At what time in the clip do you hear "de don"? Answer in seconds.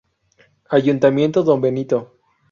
1.43-1.61